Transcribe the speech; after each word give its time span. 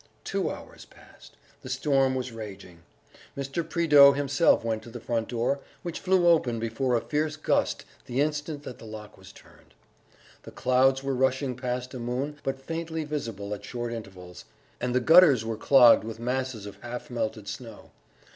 Two 0.23 0.49
hours 0.49 0.83
passed... 0.85 1.37
the 1.61 1.69
storm 1.69 2.15
was 2.15 2.31
raging. 2.31 2.79
Mr. 3.37 3.61
Prideaux 3.63 4.13
himself 4.13 4.63
went 4.65 4.81
to 4.81 4.89
the 4.89 4.99
front 4.99 5.27
door, 5.27 5.59
which 5.83 5.99
flew 5.99 6.25
open 6.27 6.59
before 6.59 6.95
a 6.95 7.01
fierce 7.01 7.35
gust 7.35 7.85
the 8.07 8.19
instant 8.19 8.63
that 8.63 8.79
the 8.79 8.85
lock 8.85 9.15
was 9.15 9.31
turned. 9.31 9.75
The 10.41 10.49
clouds 10.49 11.03
were 11.03 11.13
rushing 11.13 11.55
past 11.55 11.93
a 11.93 11.99
moon 11.99 12.37
but 12.41 12.59
faintly 12.59 13.03
visible 13.03 13.53
at 13.53 13.63
short 13.63 13.93
intervals, 13.93 14.45
and 14.79 14.95
the 14.95 14.99
gutters 14.99 15.45
were 15.45 15.55
clogged 15.55 16.03
with 16.03 16.19
masses 16.19 16.65
of 16.65 16.77
half 16.81 17.11
melted 17.11 17.47
snow. 17.47 17.91